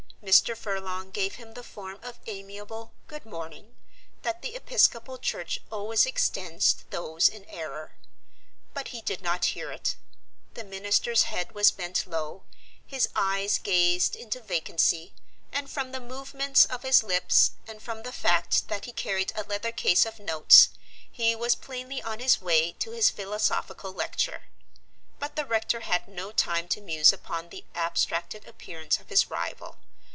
Mr. 0.23 0.55
Furlong 0.55 1.09
gave 1.09 1.35
him 1.35 1.55
the 1.55 1.63
form 1.63 1.97
of 2.03 2.19
amiable 2.27 2.93
"good 3.07 3.25
morning" 3.25 3.75
that 4.21 4.43
the 4.43 4.55
episcopal 4.55 5.17
church 5.17 5.59
always 5.71 6.05
extends 6.05 6.73
to 6.73 6.87
those 6.91 7.27
in 7.27 7.43
error. 7.45 7.95
But 8.75 8.89
he 8.89 9.01
did 9.01 9.23
not 9.23 9.45
hear 9.57 9.71
it. 9.71 9.95
The 10.53 10.63
minister's 10.63 11.23
head 11.23 11.53
was 11.53 11.71
bent 11.71 12.05
low, 12.05 12.43
his 12.85 13.09
eyes 13.15 13.57
gazed 13.57 14.15
into 14.15 14.39
vacancy, 14.39 15.15
and 15.51 15.71
from 15.71 15.91
the 15.91 15.99
movements 15.99 16.65
of 16.65 16.83
his 16.83 17.01
lips 17.01 17.53
and 17.67 17.81
from 17.81 18.03
the 18.03 18.13
fact 18.13 18.67
that 18.67 18.85
he 18.85 18.91
carried 18.93 19.33
a 19.35 19.43
leather 19.43 19.71
case 19.71 20.05
of 20.05 20.19
notes, 20.19 20.69
he 21.11 21.35
was 21.35 21.55
plainly 21.55 21.99
on 21.99 22.19
his 22.19 22.39
way 22.39 22.73
to 22.73 22.91
his 22.91 23.09
philosophical 23.09 23.91
lecture. 23.91 24.43
But 25.17 25.35
the 25.35 25.45
rector 25.47 25.79
had 25.79 26.07
no 26.07 26.31
time 26.31 26.67
to 26.69 26.79
muse 26.79 27.11
upon 27.11 27.49
the 27.49 27.65
abstracted 27.73 28.47
appearance 28.47 28.99
of 28.99 29.09
his 29.09 29.31
rival. 29.31 29.79